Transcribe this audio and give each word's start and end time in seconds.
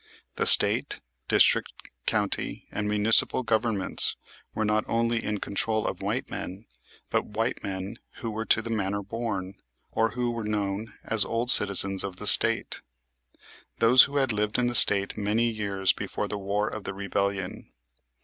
The 0.37 0.47
State; 0.47 0.99
district, 1.27 1.73
county, 2.07 2.65
and 2.71 2.87
municipal 2.87 3.43
governments 3.43 4.15
were 4.55 4.65
not 4.65 4.83
only 4.87 5.23
in 5.23 5.39
control 5.39 5.85
of 5.85 6.01
white 6.01 6.27
men, 6.27 6.65
but 7.11 7.27
white 7.37 7.63
men 7.63 7.97
who 8.13 8.31
were 8.31 8.45
to 8.45 8.63
the 8.63 8.71
manor 8.71 9.03
born, 9.03 9.61
or 9.91 10.09
who 10.13 10.31
were 10.31 10.43
known 10.43 10.91
as 11.03 11.23
old 11.23 11.51
citizens 11.51 12.03
of 12.03 12.15
the 12.15 12.25
State 12.25 12.81
those 13.77 14.05
who 14.05 14.15
had 14.15 14.31
lived 14.31 14.57
in 14.57 14.65
the 14.65 14.73
State 14.73 15.19
many 15.19 15.51
years 15.51 15.93
before 15.93 16.27
the 16.27 16.35
War 16.39 16.67
of 16.67 16.83
the 16.83 16.95
Rebellion. 16.95 17.71